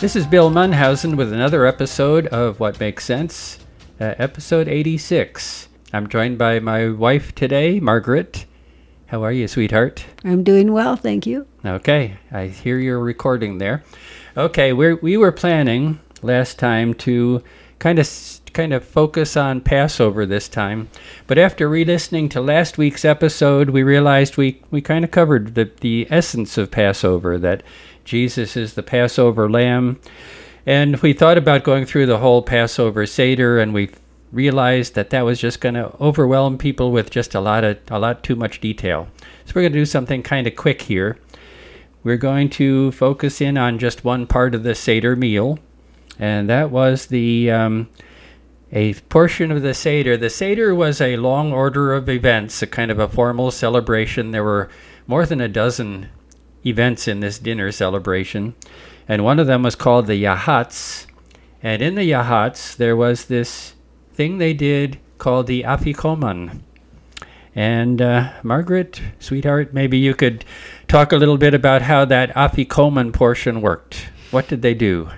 [0.00, 3.58] This is Bill Mundhausen with another episode of What Makes Sense,
[4.00, 5.68] uh, episode 86.
[5.92, 8.46] I'm joined by my wife today, Margaret.
[9.08, 10.06] How are you, sweetheart?
[10.24, 11.46] I'm doing well, thank you.
[11.66, 13.84] Okay, I hear you're recording there.
[14.38, 17.42] Okay, we we were planning last time to
[17.78, 18.08] kind of
[18.54, 20.88] kind of focus on Passover this time,
[21.26, 25.70] but after re-listening to last week's episode, we realized we we kind of covered the
[25.82, 27.62] the essence of Passover that
[28.10, 30.00] Jesus is the Passover lamb.
[30.66, 33.90] And we thought about going through the whole Passover Seder, and we
[34.32, 38.00] realized that that was just going to overwhelm people with just a lot of a
[38.00, 39.06] lot too much detail.
[39.44, 41.20] So we're going to do something kind of quick here.
[42.02, 45.60] We're going to focus in on just one part of the Seder meal,
[46.18, 47.88] and that was the um,
[48.72, 50.16] a portion of the Seder.
[50.16, 54.32] The Seder was a long order of events, a kind of a formal celebration.
[54.32, 54.68] There were
[55.06, 56.08] more than a dozen
[56.64, 58.54] events in this dinner celebration,
[59.08, 61.06] and one of them was called the Yachatz.
[61.62, 63.74] And in the Yachatz, there was this
[64.12, 66.60] thing they did called the Afikoman.
[67.54, 70.44] And uh, Margaret, sweetheart, maybe you could
[70.88, 74.08] talk a little bit about how that Afikoman portion worked.
[74.30, 75.10] What did they do?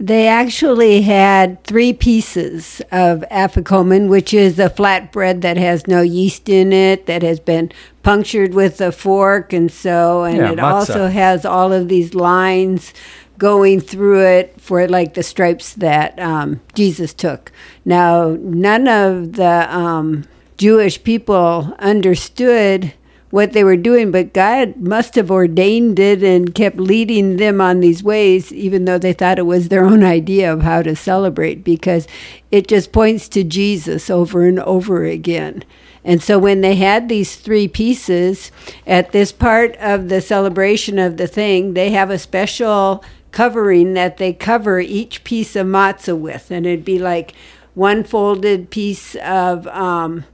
[0.00, 6.00] They actually had three pieces of afikoman, which is a flat bread that has no
[6.00, 7.70] yeast in it, that has been
[8.02, 10.72] punctured with a fork, and so, and Yeah, it matzah.
[10.72, 12.94] also has all of these lines
[13.36, 17.52] going through it for like the stripes that um, Jesus took.
[17.84, 20.24] Now, none of the um,
[20.56, 22.94] Jewish people understood
[23.30, 27.80] what they were doing, but God must have ordained it and kept leading them on
[27.80, 31.62] these ways, even though they thought it was their own idea of how to celebrate,
[31.62, 32.08] because
[32.50, 35.64] it just points to Jesus over and over again.
[36.04, 38.50] And so when they had these three pieces
[38.86, 44.16] at this part of the celebration of the thing, they have a special covering that
[44.16, 46.50] they cover each piece of matzah with.
[46.50, 47.34] And it'd be like
[47.74, 50.24] one folded piece of um,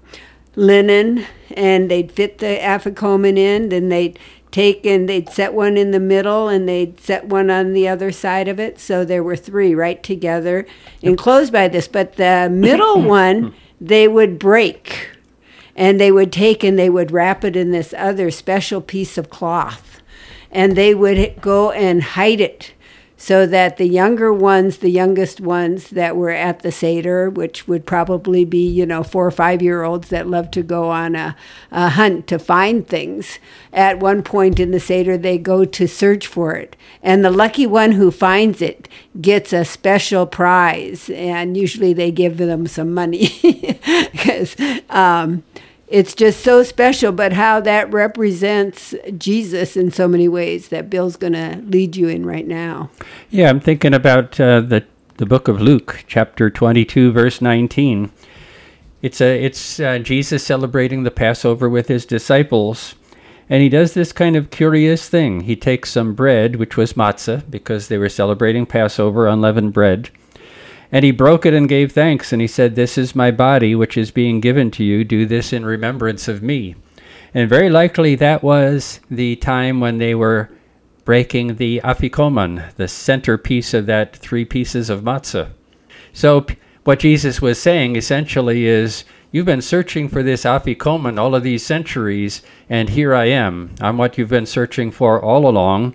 [0.57, 1.25] linen
[1.55, 4.19] and they'd fit the afikoman in then they'd
[4.57, 8.11] take and they'd set one in the middle and they'd set one on the other
[8.11, 8.79] side of it.
[8.79, 10.67] So there were three right together
[11.03, 11.87] enclosed by this.
[11.87, 15.11] But the middle one they would break
[15.77, 19.29] and they would take and they would wrap it in this other special piece of
[19.29, 20.01] cloth.
[20.51, 22.73] And they would go and hide it
[23.17, 27.87] so that the younger ones, the youngest ones that were at the Seder, which would
[27.87, 31.35] probably be, you know, four or five year olds that love to go on a,
[31.73, 33.39] a hunt to find things,
[33.73, 36.77] at one point in the Seder, they go to search for it.
[37.03, 38.89] And the lucky one who finds it
[39.21, 41.09] gets a special prize.
[41.11, 43.31] And usually they give them some money
[44.13, 44.57] because.
[44.91, 45.43] Um,
[45.89, 51.17] it's just so special, but how that represents Jesus in so many ways that Bill's
[51.17, 52.91] going to lead you in right now.
[53.31, 54.85] Yeah, I'm thinking about uh, the
[55.19, 58.11] the book of Luke, chapter 22, verse 19.
[59.01, 62.97] It's a it's uh, Jesus celebrating the Passover with his disciples,
[63.49, 65.43] and he does this kind of curious thing.
[65.43, 70.11] He takes some bread, which was matzah, because they were celebrating Passover, unleavened bread,
[70.93, 73.97] and he broke it and gave thanks, and he said, "This is my body, which
[73.97, 75.05] is being given to you.
[75.05, 76.75] Do this in remembrance of me."
[77.35, 80.49] And very likely that was the time when they were
[81.05, 85.49] breaking the afikoman, the centerpiece of that three pieces of matzah.
[86.13, 86.47] So
[86.85, 91.67] what Jesus was saying essentially is, you've been searching for this afikoman all of these
[91.67, 93.71] centuries, and here I am.
[93.81, 95.95] I'm what you've been searching for all along.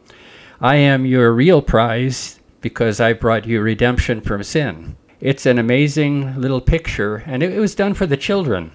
[0.59, 4.95] I am your real prize because I brought you redemption from sin.
[5.19, 8.71] It's an amazing little picture, and it, was done for the children.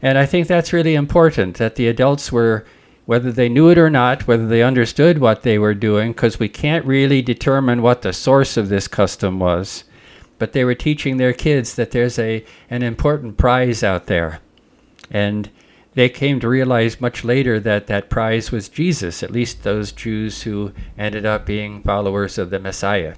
[0.00, 2.64] And I think that's really important that the adults were,
[3.06, 6.48] whether they knew it or not, whether they understood what they were doing, because we
[6.48, 9.84] can't really determine what the source of this custom was.
[10.38, 14.40] But they were teaching their kids that there's a, an important prize out there.
[15.10, 15.50] And
[15.94, 20.42] they came to realize much later that that prize was Jesus, at least those Jews
[20.42, 23.16] who ended up being followers of the Messiah.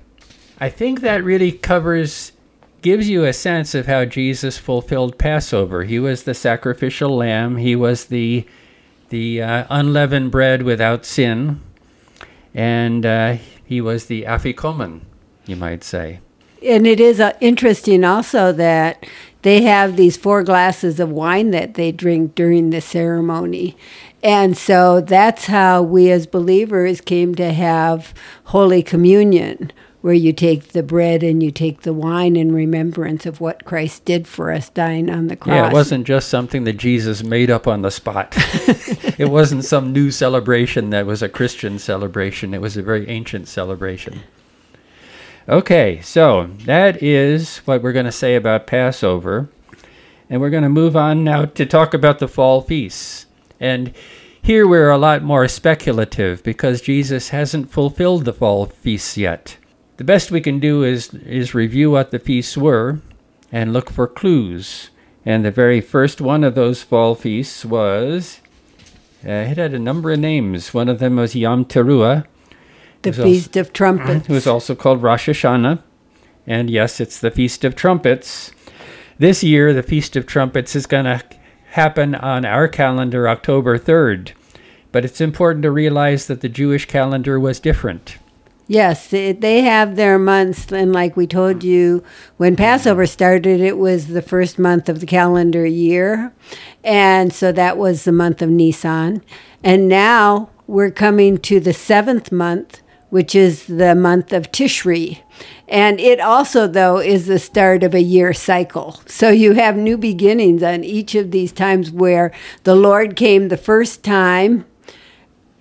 [0.59, 2.33] I think that really covers
[2.83, 5.85] gives you a sense of how Jesus fulfilled Passover.
[5.85, 7.57] He was the sacrificial lamb.
[7.57, 8.47] He was the
[9.09, 11.61] the uh, unleavened bread without sin,
[12.53, 15.01] and uh, he was the afikoman,
[15.47, 16.21] you might say.
[16.63, 19.07] And it is uh, interesting also that
[19.45, 23.77] they have these four glasses of wine that they drink during the ceremony.
[24.23, 28.15] And so that's how we as believers came to have
[28.45, 29.71] Holy Communion,
[30.01, 34.07] where you take the bread and you take the wine in remembrance of what Christ
[34.07, 35.55] did for us dying on the cross.
[35.55, 38.33] Yeah, it wasn't just something that Jesus made up on the spot.
[39.19, 42.55] it wasn't some new celebration that was a Christian celebration.
[42.55, 44.23] It was a very ancient celebration.
[45.47, 49.51] Okay, so that is what we're going to say about Passover.
[50.31, 53.27] And we're going to move on now to talk about the fall feasts.
[53.61, 53.93] And
[54.41, 59.59] here we're a lot more speculative because Jesus hasn't fulfilled the fall feasts yet.
[59.99, 63.01] The best we can do is, is review what the feasts were
[63.53, 64.89] and look for clues.
[65.27, 68.41] And the very first one of those fall feasts was,
[69.23, 70.73] uh, it had a number of names.
[70.73, 72.25] One of them was Yom Teruah,
[73.05, 74.29] The Feast of Trumpets.
[74.29, 75.83] it was also called Rosh Hashanah.
[76.47, 78.53] And yes, it's the Feast of Trumpets.
[79.19, 81.23] This year, the Feast of Trumpets is going to
[81.71, 84.33] happen on our calendar October 3rd.
[84.93, 88.19] But it's important to realize that the Jewish calendar was different.
[88.67, 92.03] Yes, they have their months, and like we told you,
[92.39, 96.33] when Passover started, it was the first month of the calendar year,
[96.83, 99.23] and so that was the month of Nisan.
[99.63, 102.81] And now we're coming to the seventh month,
[103.15, 105.21] which is the month of Tishri.
[105.69, 109.01] And it also, though, is the start of a year cycle.
[109.07, 112.33] So you have new beginnings on each of these times where
[112.65, 114.65] the Lord came the first time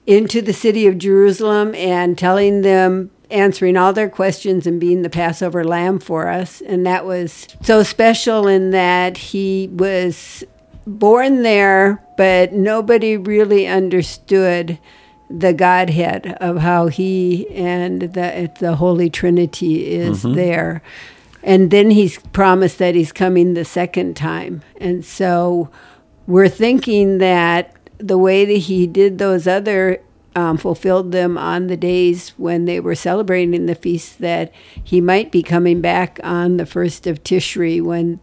[0.07, 5.09] into the city of Jerusalem and telling them, answering all their questions and being the
[5.11, 6.59] Passover lamb for us.
[6.61, 10.43] And that was so special in that he was
[10.87, 14.79] born there, but nobody really understood
[15.29, 20.81] the Godhead of how he and the, the Holy Trinity is there.
[21.41, 24.61] And then he's promised that he's coming the second time.
[24.77, 25.69] And so
[26.27, 30.01] we're thinking that the way that he did those other
[30.35, 34.51] um, fulfilled them on the days when they were celebrating the feast that
[34.83, 38.19] he might be coming back on the first of Tishri when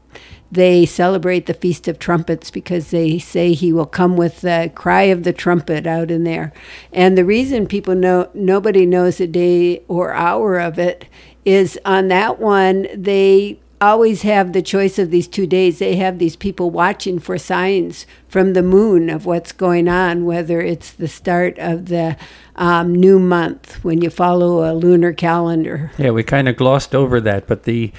[0.52, 5.02] they celebrate the feast of trumpets because they say he will come with the cry
[5.02, 6.52] of the trumpet out in there
[6.92, 11.06] and the reason people know nobody knows the day or hour of it
[11.44, 15.78] is on that one they always have the choice of these two days.
[15.78, 20.60] They have these people watching for signs from the moon of what's going on, whether
[20.60, 22.16] it's the start of the
[22.56, 25.90] um, new month when you follow a lunar calendar.
[25.96, 27.92] Yeah, we kind of glossed over that, but the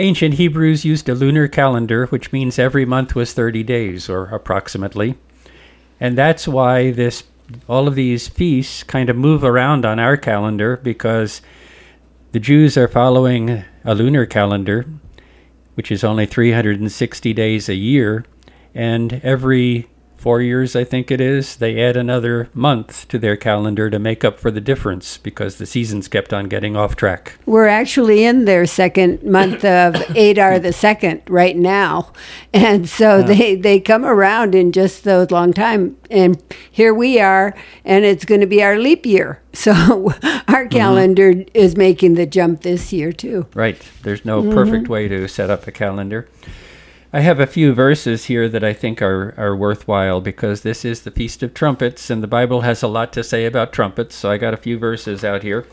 [0.00, 5.16] ancient Hebrews used a lunar calendar, which means every month was 30 days or approximately.
[6.00, 7.24] And that's why this
[7.68, 11.42] all of these feasts kind of move around on our calendar because
[12.32, 14.86] the Jews are following a lunar calendar,
[15.74, 18.24] which is only 360 days a year,
[18.74, 19.88] and every
[20.20, 24.22] four years, I think it is, they add another month to their calendar to make
[24.22, 27.38] up for the difference because the seasons kept on getting off track.
[27.46, 32.12] We're actually in their second month of Adar the second right now,
[32.52, 35.96] and so they they come around in just those long time.
[36.10, 39.40] And here we are, and it's going to be our leap year.
[39.52, 40.68] So our mm-hmm.
[40.68, 43.46] calendar is making the jump this year too.
[43.52, 43.82] Right.
[44.04, 44.54] There's no mm-hmm.
[44.54, 46.28] perfect way to set up a calendar.
[47.12, 51.02] I have a few verses here that I think are, are worthwhile because this is
[51.02, 54.30] the Feast of Trumpets, and the Bible has a lot to say about trumpets, so
[54.30, 55.66] I got a few verses out here.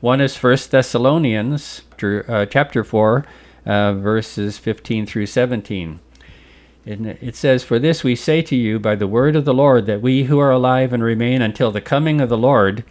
[0.00, 3.26] One is First Thessalonians chapter, uh, chapter 4,
[3.66, 5.98] uh, verses 15 through 17.
[6.84, 9.86] And it says, For this we say to you by the word of the Lord,
[9.86, 12.84] that we who are alive and remain until the coming of the Lord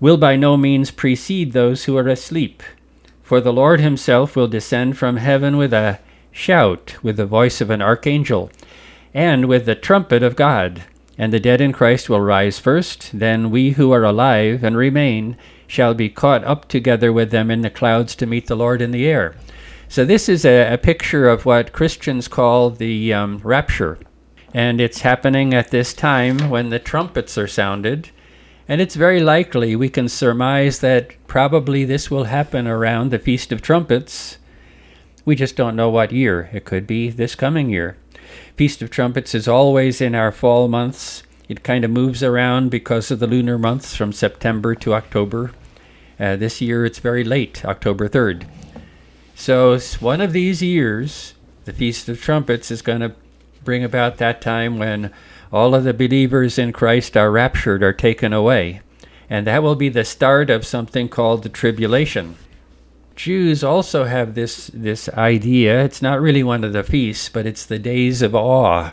[0.00, 2.62] will by no means precede those who are asleep.
[3.22, 6.00] For the Lord himself will descend from heaven with a
[6.34, 8.50] shout, with the voice of an archangel,
[9.14, 10.82] and with the trumpet of God.
[11.16, 15.36] And the dead in Christ will rise first, then we who are alive and remain
[15.68, 18.90] shall be caught up together with them in the clouds to meet the Lord in
[18.90, 19.36] the air.
[19.88, 23.98] So, this is a, a picture of what Christians call the um, rapture.
[24.52, 28.10] And it's happening at this time when the trumpets are sounded.
[28.68, 33.52] And it's very likely we can surmise that probably this will happen around the Feast
[33.52, 34.38] of Trumpets.
[35.24, 36.50] We just don't know what year.
[36.52, 37.96] It could be this coming year.
[38.56, 41.22] Feast of Trumpets is always in our fall months.
[41.48, 45.52] It kind of moves around because of the lunar months from September to October.
[46.20, 48.46] Uh, this year it's very late, October 3rd.
[49.34, 53.14] So, one of these years, the Feast of Trumpets is going to
[53.64, 55.10] bring about that time when
[55.52, 58.80] all of the believers in Christ are raptured, are taken away.
[59.28, 62.36] And that will be the start of something called the tribulation.
[63.16, 65.84] Jews also have this this idea.
[65.84, 68.92] It's not really one of the feasts, but it's the days of awe.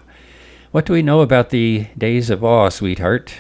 [0.72, 3.34] What do we know about the days of awe, sweetheart?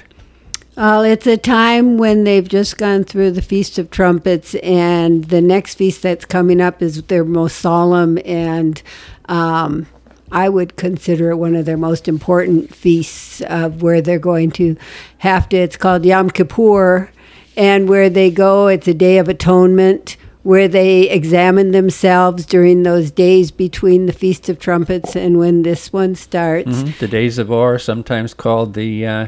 [0.75, 5.41] Well, it's a time when they've just gone through the Feast of Trumpets, and the
[5.41, 8.81] next feast that's coming up is their most solemn, and
[9.25, 9.85] um,
[10.31, 14.77] I would consider it one of their most important feasts of where they're going to
[15.19, 15.57] have to.
[15.57, 17.11] It's called Yom Kippur,
[17.55, 23.12] and where they go, it's a day of atonement where they examine themselves during those
[23.12, 26.83] days between the Feast of Trumpets and when this one starts.
[26.83, 26.98] Mhm.
[26.98, 29.27] The days of awe, sometimes called the uh,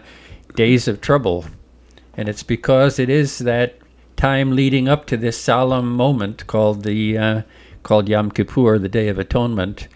[0.56, 1.46] days of trouble.
[2.18, 3.76] And it's because it is that
[4.16, 7.42] time leading up to this solemn moment called the uh,
[7.84, 9.88] called Yom Kippur, the Day of Atonement.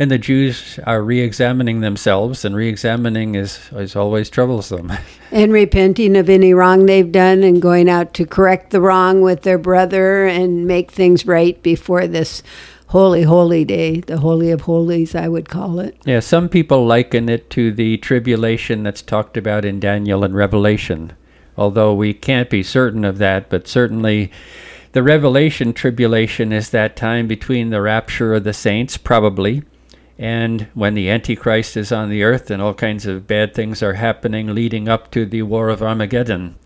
[0.00, 4.92] And the Jews are re-examining themselves, and re-examining is, is always troublesome.
[5.32, 9.42] And repenting of any wrong they've done and going out to correct the wrong with
[9.42, 12.42] their brother and make things right before this
[12.88, 15.96] holy, holy day, the Holy of Holies, I would call it.
[16.04, 21.12] yeah, some people liken it to the tribulation that's talked about in Daniel and Revelation,
[21.56, 24.32] although we can't be certain of that, but certainly
[24.90, 29.62] the Revelation tribulation is that time between the rapture of the saints, probably,
[30.20, 33.94] and when the Antichrist is on the earth and all kinds of bad things are
[33.94, 36.56] happening leading up to the War of Armageddon.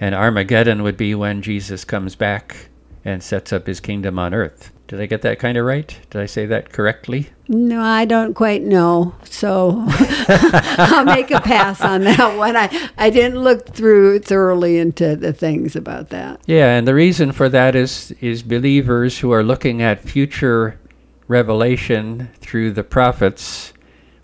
[0.00, 2.68] And Armageddon would be when Jesus comes back
[3.04, 4.72] and sets up his kingdom on earth.
[4.88, 5.96] Did I get that kind of right?
[6.10, 7.30] Did I say that correctly?
[7.46, 9.14] No, I don't quite know.
[9.22, 12.56] So I'll make a pass on that one.
[12.56, 16.40] I, I didn't look through thoroughly into the things about that.
[16.46, 20.80] Yeah, and the reason for that is is believers who are looking at future
[21.28, 23.72] revelation through the prophets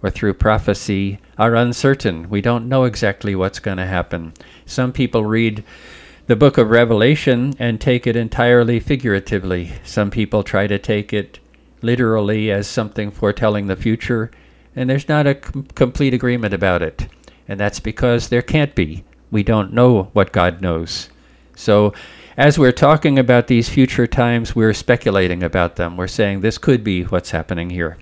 [0.02, 2.28] or through prophecy are uncertain.
[2.28, 4.32] We don't know exactly what's going to happen.
[4.66, 5.64] Some people read
[6.26, 9.73] the book of Revelation and take it entirely figuratively.
[9.84, 11.38] Some people try to take it
[11.82, 14.30] literally as something foretelling the future,
[14.75, 17.08] and there's not a com- complete agreement about it.
[17.46, 19.04] And that's because there can't be.
[19.30, 21.11] We don't know what God knows.
[21.54, 21.92] So,
[22.36, 25.96] as we're talking about these future times, we're speculating about them.
[25.96, 27.98] We're saying this could be what's happening here.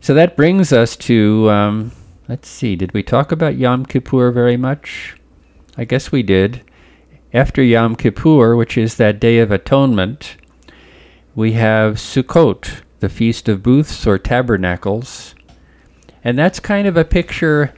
[0.00, 1.92] So that brings us to, um,
[2.28, 5.16] let's see, did we talk about Yom Kippur very much?
[5.76, 6.62] I guess we did.
[7.32, 10.36] After Yom Kippur, which is that Day of Atonement,
[11.34, 15.34] we have Sukkot, the Feast of Booths or Tabernacles.
[16.24, 17.74] And that's kind of a picture.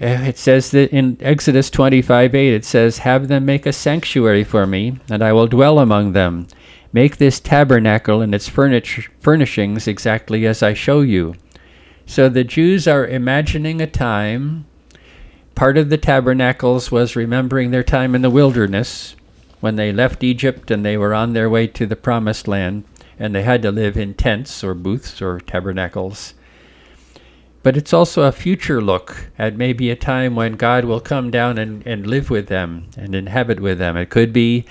[0.00, 4.44] Uh, It says that in Exodus 25 8, it says, Have them make a sanctuary
[4.44, 6.46] for me, and I will dwell among them.
[6.92, 11.34] Make this tabernacle and its furnish- furnishings exactly as I show you.
[12.06, 14.66] So the Jews are imagining a time.
[15.54, 19.14] Part of the tabernacles was remembering their time in the wilderness
[19.60, 22.84] when they left Egypt and they were on their way to the promised land
[23.18, 26.34] and they had to live in tents or booths or tabernacles.
[27.62, 31.58] But it's also a future look at maybe a time when God will come down
[31.58, 33.96] and, and live with them and inhabit with them.
[33.96, 34.64] It could be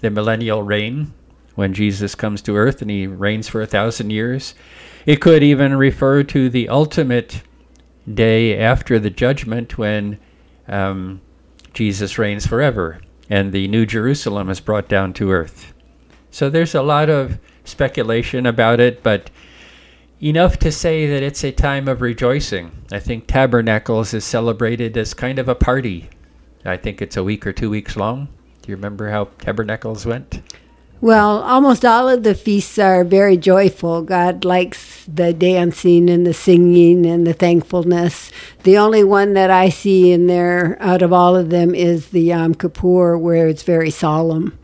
[0.00, 1.12] the millennial reign
[1.56, 4.54] when Jesus comes to earth and he reigns for a thousand years.
[5.06, 7.42] It could even refer to the ultimate
[8.12, 10.20] day after the judgment when
[10.68, 11.20] um,
[11.74, 15.74] Jesus reigns forever and the New Jerusalem is brought down to earth.
[16.30, 19.30] So there's a lot of speculation about it, but
[20.20, 22.72] enough to say that it's a time of rejoicing.
[22.90, 26.10] I think Tabernacles is celebrated as kind of a party.
[26.64, 28.28] I think it's a week or two weeks long.
[28.62, 30.42] Do you remember how Tabernacles went?
[31.00, 34.02] Well, almost all of the feasts are very joyful.
[34.02, 38.32] God likes the dancing and the singing and the thankfulness.
[38.64, 42.22] The only one that I see in there out of all of them is the
[42.22, 44.58] Yom Kippur, where it's very solemn.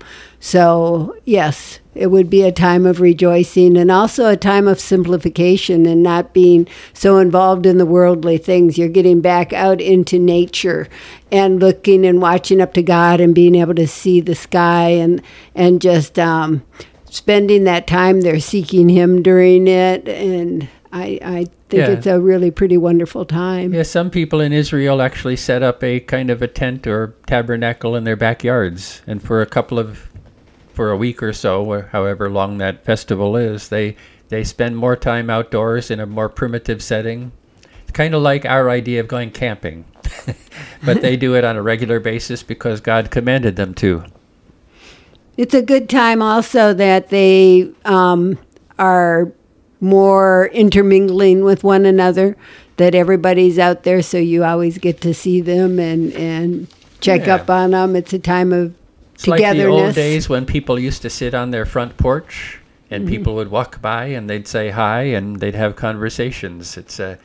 [0.47, 5.87] So, yes, it would be a time of rejoicing and also a time of simplification
[5.87, 8.77] and not being so involved in the worldly things.
[8.77, 10.87] You're getting back out into nature
[11.33, 15.23] and looking and watching up to God and being able to see the sky and
[15.55, 16.63] and just um,
[17.09, 20.07] spending that time there seeking Him during it.
[20.07, 21.91] And I, I think Yeah.
[21.93, 23.73] it's a really pretty wonderful time.
[23.73, 27.97] Yeah, some people in Israel actually set up a kind of a tent or tabernacle
[27.97, 30.11] in their backyards, and for a couple of,
[30.75, 33.97] for a week or so, or however long that festival is, they
[34.29, 37.31] they spend more time outdoors in a more primitive setting.
[37.83, 39.85] It's kind of like our idea of going camping,
[40.85, 44.05] but they do it on a regular basis because God commanded them to.
[45.37, 48.39] It's a good time also that they um,
[48.79, 49.33] are
[49.81, 52.37] more intermingling with one another,
[52.77, 56.67] that everybody's out there, so you always get to see them and, and
[57.01, 57.35] check Yeah.
[57.37, 57.95] up on them.
[57.97, 58.75] It's a time of
[59.15, 63.05] It's like the old days when people used to sit on their front porch and
[63.05, 63.15] mm-hmm.
[63.15, 66.77] people would walk by and they'd say hi and they'd have conversations.
[66.77, 67.19] It's a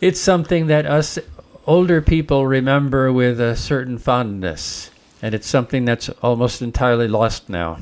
[0.00, 1.18] it's something that us
[1.66, 4.90] older people remember with a certain fondness
[5.22, 7.78] and it's something that's almost entirely lost now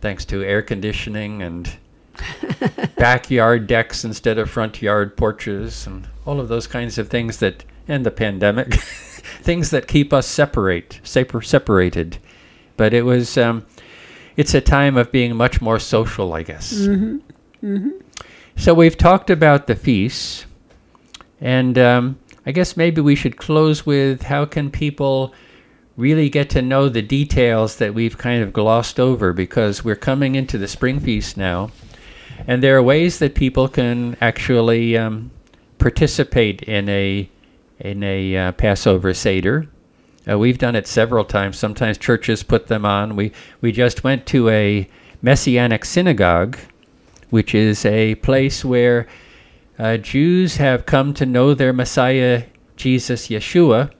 [0.00, 1.76] thanks to air conditioning and
[2.96, 7.64] backyard decks instead of front yard porches and all of those kinds of things that
[7.88, 8.74] and the pandemic
[9.42, 12.18] things that keep us separate separ- separated
[12.78, 13.36] but it was.
[13.36, 13.66] Um,
[14.38, 16.70] it's a time of being much more social, I guess.
[18.56, 20.46] So we've talked about the feasts,
[21.40, 25.34] and um, I guess maybe we should close with how can people
[25.96, 30.36] really get to know the details that we've kind of glossed over because we're coming
[30.36, 31.70] into the spring feast now,
[32.46, 35.32] and there are ways that people can actually um,
[35.78, 37.28] participate in a
[37.80, 39.68] in a uh, Passover seder.
[40.28, 41.58] Uh, we've done it several times.
[41.58, 43.16] Sometimes churches put them on.
[43.16, 44.88] We we just went to a
[45.22, 46.58] messianic synagogue,
[47.30, 49.06] which is a place where
[49.78, 52.44] uh, Jews have come to know their Messiah,
[52.76, 53.90] Jesus Yeshua,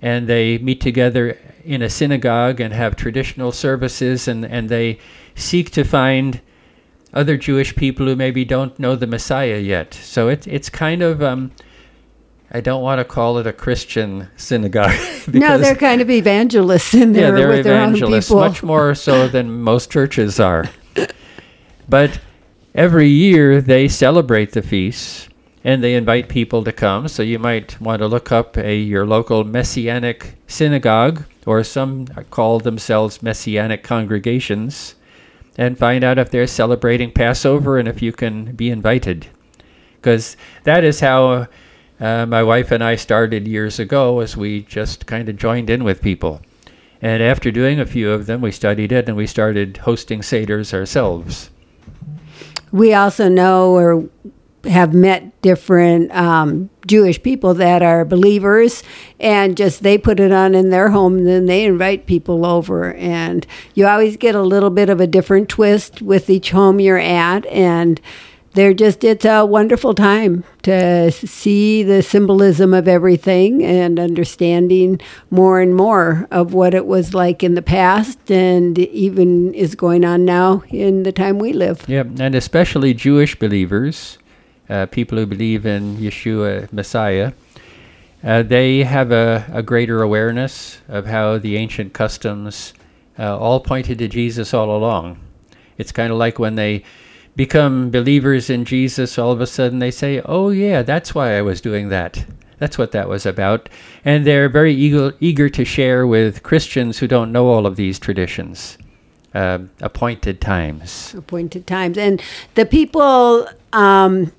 [0.00, 4.98] and they meet together in a synagogue and have traditional services, and, and they
[5.34, 6.40] seek to find
[7.12, 9.94] other Jewish people who maybe don't know the Messiah yet.
[9.94, 11.52] So it, it's kind of, um,
[12.50, 14.94] I don't want to call it a Christian synagogue.
[15.26, 17.30] No, they're kind of evangelists in there.
[17.30, 18.40] yeah, they're with their own evangelists, people.
[18.40, 20.66] much more so than most churches are.
[21.88, 22.20] But
[22.74, 25.28] every year they celebrate the feasts
[25.64, 27.08] and they invite people to come.
[27.08, 32.22] So you might want to look up a your local messianic synagogue, or some uh,
[32.24, 34.94] call themselves messianic congregations,
[35.56, 39.26] and find out if they're celebrating Passover and if you can be invited.
[39.96, 41.48] Because that is how
[42.00, 45.84] uh, my wife and I started years ago, as we just kind of joined in
[45.84, 46.40] with people.
[47.02, 50.72] And after doing a few of them, we studied it and we started hosting Seder's
[50.72, 51.50] ourselves.
[52.74, 54.08] we also know or
[54.64, 58.82] have met different um, Jewish people that are believers,
[59.20, 62.94] and just they put it on in their home, and then they invite people over,
[62.94, 66.98] and you always get a little bit of a different twist with each home you're
[66.98, 68.00] at, and
[68.54, 75.60] they're just it's a wonderful time to see the symbolism of everything and understanding more
[75.60, 80.24] and more of what it was like in the past and even is going on
[80.24, 81.84] now in the time we live.
[81.88, 84.18] Yep, and especially Jewish believers,
[84.68, 87.32] uh, people who believe in Yeshua Messiah,
[88.22, 92.72] uh, they have a, a greater awareness of how the ancient customs
[93.18, 95.18] uh, all pointed to Jesus all along.
[95.76, 96.84] It's kind of like when they
[97.36, 101.42] become believers in Jesus, all of a sudden they say, Oh, yeah, that's why I
[101.42, 102.24] was doing that.
[102.58, 103.68] That's what that was about.
[104.04, 107.98] And they're very eager, eager to share with Christians who don't know all of these
[107.98, 108.78] traditions.
[109.34, 111.12] Uh, appointed times.
[111.14, 111.98] appointed times.
[111.98, 112.22] And
[112.54, 114.30] the people, um,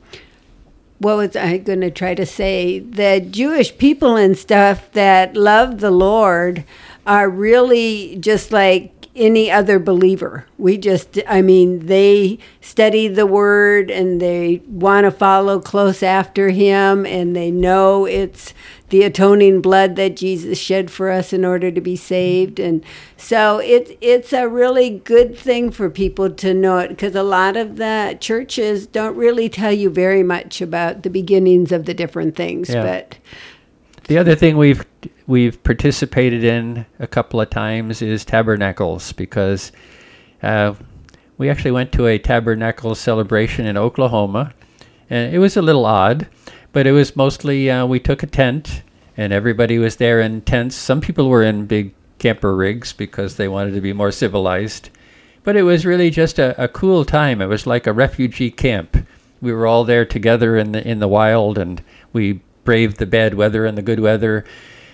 [0.99, 2.79] what was I going to try to say?
[2.79, 6.63] The Jewish people and stuff that love the Lord
[7.05, 10.45] are really just like any other believer.
[10.57, 16.49] We just, I mean, they study the word and they want to follow close after
[16.49, 18.53] him and they know it's
[18.89, 22.59] the atoning blood that Jesus shed for us in order to be saved.
[22.59, 22.83] And
[23.17, 27.57] so it, it's a really good thing for people to know it because a lot
[27.57, 32.35] of the churches don't really tell you very much about the beginnings of the different
[32.35, 32.69] things.
[32.69, 32.83] Yeah.
[32.83, 33.17] But
[34.07, 34.85] The other thing we've
[35.27, 39.71] we've participated in a couple of times is tabernacles because
[40.43, 40.73] uh,
[41.37, 44.53] we actually went to a tabernacle celebration in Oklahoma,
[45.09, 46.27] and it was a little odd,
[46.71, 48.83] but it was mostly uh, we took a tent
[49.17, 50.75] and everybody was there in tents.
[50.75, 54.89] Some people were in big camper rigs because they wanted to be more civilized,
[55.43, 57.41] but it was really just a, a cool time.
[57.41, 58.97] It was like a refugee camp.
[59.41, 61.83] We were all there together in the in the wild, and
[62.13, 64.45] we braved the bad weather and the good weather.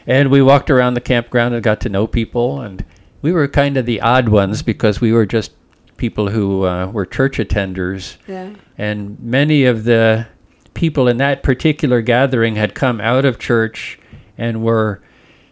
[0.08, 2.62] And we walked around the campground and got to know people.
[2.62, 2.84] And
[3.22, 5.52] we were kind of the odd ones because we were just
[5.98, 8.18] people who uh, were church attenders.
[8.28, 8.54] yeah.
[8.78, 10.28] And many of the
[10.74, 14.00] people in that particular gathering had come out of church
[14.38, 15.02] and were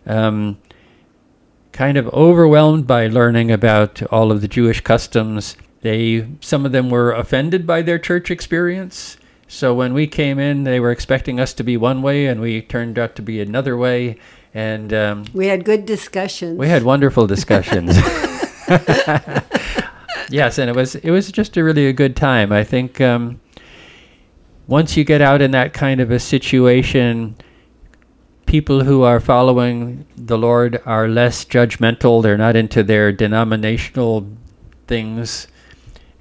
[0.07, 0.57] um,
[1.71, 5.55] kind of overwhelmed by learning about all of the Jewish customs.
[5.81, 9.17] They some of them were offended by their church experience.
[9.47, 12.61] So when we came in, they were expecting us to be one way, and we
[12.61, 14.17] turned out to be another way.
[14.53, 16.57] And um, We had good discussions.
[16.57, 17.95] we had wonderful discussions.
[20.29, 22.51] yes, and it was it was just a really a good time.
[22.51, 23.39] I think um,
[24.67, 27.35] once you get out in that kind of a situation,
[28.45, 32.21] people who are following the Lord are less judgmental.
[32.21, 34.27] They're not into their denominational
[34.87, 35.47] things,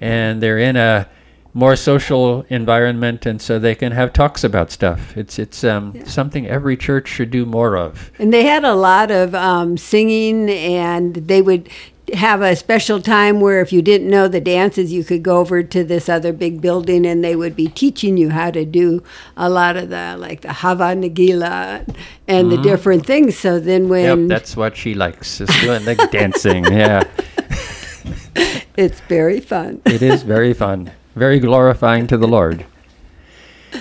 [0.01, 1.07] and they're in a
[1.53, 5.17] more social environment, and so they can have talks about stuff.
[5.17, 6.03] It's it's um, Yeah.
[6.05, 8.11] something every church should do more of.
[8.19, 11.67] And they had a lot of um, singing, and they would
[12.13, 15.61] have a special time where if you didn't know the dances, you could go over
[15.61, 19.03] to this other big building and they would be teaching you how to do
[19.37, 21.85] a lot of the like the Hava Nagila
[22.27, 23.37] and the different things.
[23.37, 23.93] So then Mm-hmm.
[23.93, 26.65] Yep, when that's what she likes, is doing the dancing.
[26.65, 27.03] Yeah,
[28.75, 29.81] it's very fun.
[29.85, 32.65] it is very fun, very glorifying to the Lord.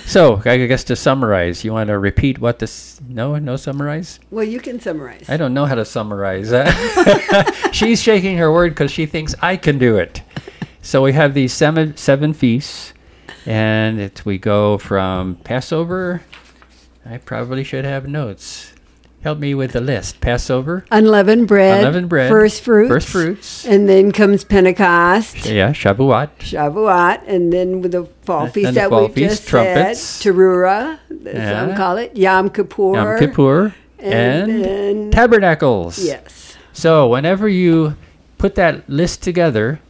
[0.05, 3.01] So, I guess to summarize, you want to repeat what this?
[3.09, 4.21] No, no summarize.
[4.31, 5.31] Well, you can summarize.
[5.31, 6.51] I don't know how to summarize.
[7.73, 10.21] She's shaking her word because she thinks I can do it.
[10.83, 12.93] So we have these seven seven feasts,
[13.47, 16.23] and it, we go from Passover.
[17.07, 18.75] I probably should have notes.
[19.23, 20.21] Help me with the list.
[20.21, 23.67] Passover, Unleavened bread, unleavened bread, first fruits, first fruits.
[23.67, 26.29] and then comes Pentecost, Yeah, Shavuot.
[26.39, 29.99] Shavuot, and then with the fall And feast the that fall we feast, just trumpets.
[30.01, 31.67] said, Teruah, as Yeah.
[31.67, 35.99] some call it, Yom Kippur, Yom Kippur, and, and, then Tabernacles.
[35.99, 37.97] yes, So whenever you
[38.39, 39.81] put that list together,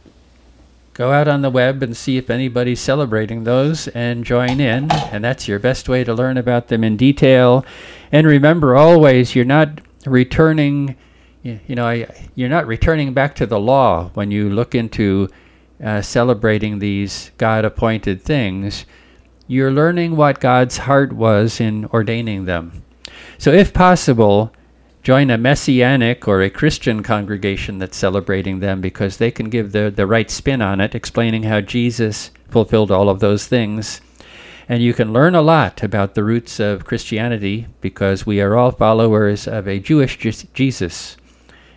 [0.99, 4.91] go out on the web and see if anybody's celebrating those and join in.
[4.91, 7.65] And that's your best way to learn about them in detail.
[8.11, 10.97] And remember always, you're not returning.
[11.41, 15.29] You know, you're not returning back to the law when you look into
[15.81, 18.85] uh, celebrating these God-appointed things.
[19.47, 22.83] You're learning what God's heart was in ordaining them.
[23.37, 24.51] So, if possible,
[25.01, 29.91] join a messianic or a Christian congregation that's celebrating them because they can give the,
[29.95, 34.01] the right spin on it, explaining how Jesus fulfilled all of those things.
[34.67, 38.71] And you can learn a lot about the roots of Christianity because we are all
[38.71, 40.17] followers of a Jewish
[40.53, 41.17] Jesus.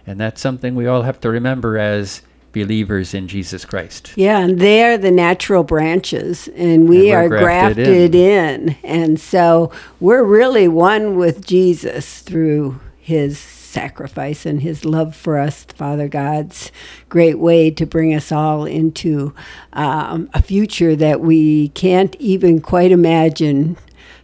[0.06, 4.12] And that's something we all have to remember as believers in Jesus Christ.
[4.14, 8.76] yeah, and they are the natural branches, and we And are grafted grafted in.
[8.84, 15.64] and so we're really one with Jesus through His sacrifice and His love for us,
[15.64, 16.70] Father God's
[17.08, 19.34] great way to bring us all into
[19.72, 23.76] um, a future that we can't even quite imagine.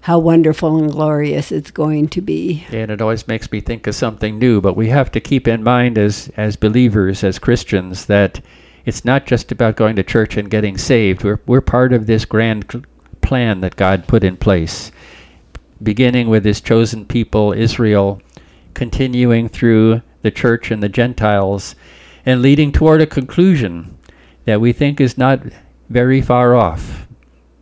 [0.02, 2.64] How wonderful and glorious it's going to be.
[2.70, 5.64] And it always makes me think of something new, but we have to keep in
[5.64, 8.40] mind as, as believers, as Christians, that
[8.86, 11.24] it's not just about going to church and getting saved.
[11.24, 12.86] We're, we're part of this grand
[13.22, 14.92] plan that God put in place,
[15.82, 18.22] beginning with his chosen people, Israel,
[18.78, 21.74] continuing through the church and the Gentiles,
[22.24, 23.98] and leading toward a conclusion
[24.44, 25.40] that we think is not
[25.90, 27.08] very far off.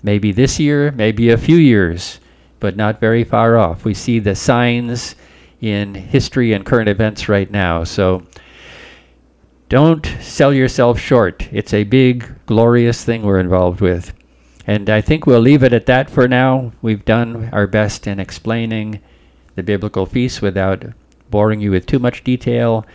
[0.03, 2.21] Maybe this year, maybe a few years,
[2.61, 3.87] but not very far off.
[3.87, 5.17] We see the signs
[5.63, 7.83] in history and current events right now.
[7.83, 8.23] So
[9.71, 11.49] don't sell yourself short.
[11.51, 14.13] It's a big, glorious thing we're involved with.
[14.67, 16.73] And I think we'll leave it at that for now.
[16.83, 19.01] We've done our best in explaining
[19.55, 20.85] the biblical feasts without
[21.31, 22.87] boring you with too much detail.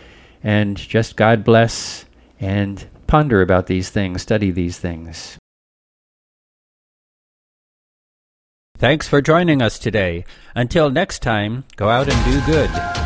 [0.42, 2.04] And just God bless
[2.40, 5.38] and ponder about these things, study these things.
[8.76, 10.24] Thanks for joining us today.
[10.56, 13.01] Until next time, go out and do good.